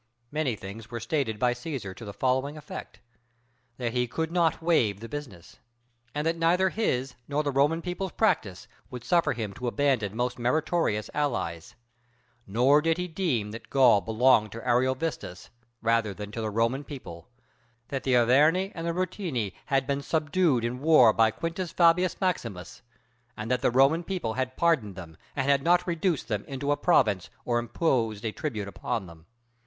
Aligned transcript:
Many 0.31 0.55
things 0.55 0.89
were 0.89 0.99
stated 0.99 1.37
by 1.37 1.53
Cæsar 1.53 1.95
to 1.95 2.05
the 2.05 2.11
following 2.11 2.57
effect: 2.57 3.01
"That 3.77 3.93
he 3.93 4.07
could 4.07 4.31
not 4.31 4.59
waive 4.59 4.99
the 4.99 5.07
business, 5.07 5.59
and 6.15 6.25
that 6.25 6.39
neither 6.39 6.69
his 6.69 7.13
nor 7.27 7.43
the 7.43 7.51
Roman 7.51 7.83
people's 7.83 8.13
practice 8.13 8.67
would 8.89 9.03
suffer 9.03 9.33
him 9.33 9.53
to 9.53 9.67
abandon 9.67 10.15
most 10.15 10.39
meritorious 10.39 11.11
allies; 11.13 11.75
nor 12.47 12.81
did 12.81 12.97
he 12.97 13.07
deem 13.07 13.51
that 13.51 13.69
Gaul 13.69 14.01
belonged 14.01 14.51
to 14.53 14.67
Ariovistus 14.67 15.51
rather 15.83 16.15
than 16.15 16.31
to 16.31 16.41
the 16.41 16.49
Roman 16.49 16.83
people; 16.83 17.29
that 17.89 18.01
the 18.01 18.15
Arverni 18.15 18.71
and 18.73 18.87
the 18.87 18.93
Ruteni 18.95 19.53
had 19.67 19.85
been 19.85 20.01
subdued 20.01 20.65
in 20.65 20.79
war 20.81 21.13
by 21.13 21.29
Quintus 21.29 21.71
Fabius 21.71 22.19
Maximus, 22.19 22.81
and 23.37 23.51
that 23.51 23.61
the 23.61 23.69
Roman 23.69 24.03
people 24.03 24.33
had 24.33 24.57
pardoned 24.57 24.95
them 24.95 25.15
and 25.35 25.47
had 25.47 25.61
not 25.61 25.85
reduced 25.85 26.27
them 26.27 26.43
into 26.45 26.71
a 26.71 26.75
province 26.75 27.29
or 27.45 27.59
imposed 27.59 28.25
a 28.25 28.31
tribute 28.31 28.67
upon 28.67 29.05
them. 29.05 29.27